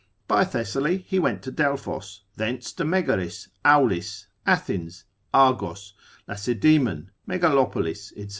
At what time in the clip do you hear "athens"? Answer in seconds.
4.47-5.03